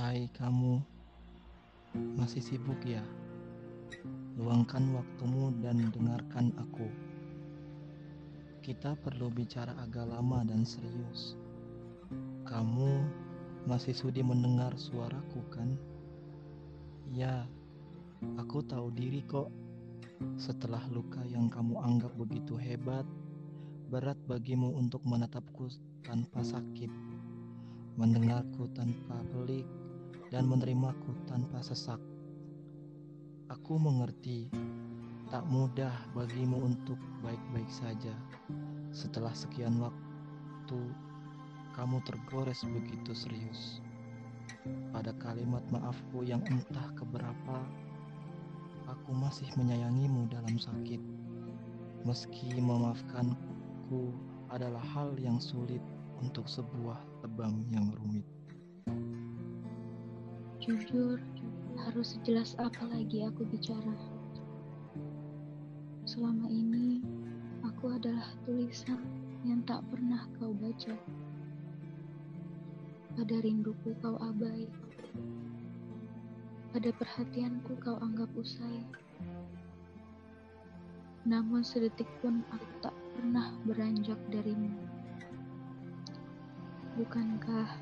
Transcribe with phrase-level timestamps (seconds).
[0.00, 0.80] Hai kamu,
[2.16, 3.04] masih sibuk ya?
[4.40, 6.88] Luangkan waktumu dan dengarkan aku.
[8.64, 11.36] Kita perlu bicara agak lama dan serius.
[12.48, 13.04] Kamu
[13.68, 15.76] masih sudi mendengar suaraku kan?
[17.12, 17.44] Ya,
[18.40, 19.52] aku tahu diri kok.
[20.40, 23.04] Setelah luka yang kamu anggap begitu hebat,
[23.92, 25.68] berat bagimu untuk menatapku
[26.00, 26.88] tanpa sakit,
[28.00, 29.68] mendengarku tanpa pelik,
[30.30, 31.98] dan menerimaku tanpa sesak.
[33.50, 34.46] Aku mengerti,
[35.26, 38.14] tak mudah bagimu untuk baik-baik saja.
[38.94, 40.80] Setelah sekian waktu,
[41.74, 43.82] kamu tergores begitu serius.
[44.94, 47.58] Pada kalimat maafku yang entah keberapa,
[48.86, 51.02] aku masih menyayangimu dalam sakit.
[52.06, 54.14] Meski memaafkanku
[54.50, 55.82] adalah hal yang sulit
[56.22, 58.26] untuk sebuah tebang yang rumit.
[60.60, 61.16] Jujur,
[61.88, 63.96] harus sejelas apa lagi aku bicara.
[66.04, 67.00] Selama ini,
[67.64, 69.00] aku adalah tulisan
[69.40, 70.92] yang tak pernah kau baca.
[73.16, 74.68] Pada rinduku kau abai.
[76.76, 78.84] Pada perhatianku kau anggap usai.
[81.24, 84.76] Namun sedetik pun aku tak pernah beranjak darimu.
[87.00, 87.80] Bukankah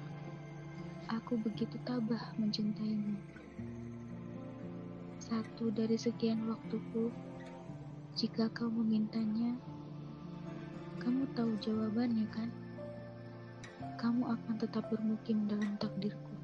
[1.08, 3.16] aku begitu tabah mencintaimu?
[5.16, 7.08] Satu dari sekian waktuku,
[8.12, 9.56] jika kau memintanya,
[11.00, 12.52] kamu tahu jawabannya kan?
[13.96, 16.34] Kamu akan tetap bermukim dalam takdirku.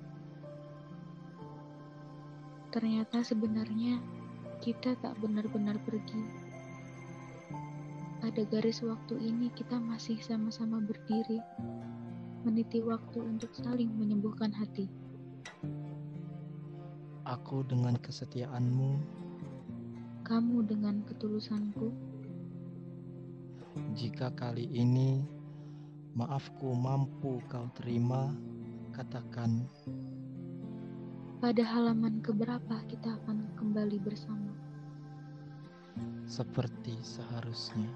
[2.73, 4.01] Ternyata sebenarnya
[4.65, 6.25] kita tak benar-benar pergi.
[8.25, 11.45] Pada garis waktu ini kita masih sama-sama berdiri,
[12.45, 14.87] meniti waktu untuk saling menyembuhkan hati.
[17.25, 19.01] Aku dengan kesetiaanmu,
[20.29, 21.89] Kamu dengan ketulusanku,
[23.97, 25.25] jika kali ini
[26.13, 28.33] maafku mampu kau terima,
[28.93, 29.65] katakan
[31.41, 34.53] pada halaman keberapa kita akan kembali bersama.
[36.25, 37.89] seperti seharusnya.